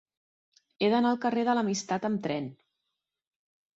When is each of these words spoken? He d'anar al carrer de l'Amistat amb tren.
He 0.79 0.87
d'anar 0.93 1.11
al 1.11 1.21
carrer 1.27 1.45
de 1.49 1.55
l'Amistat 1.59 2.07
amb 2.09 2.25
tren. 2.27 2.49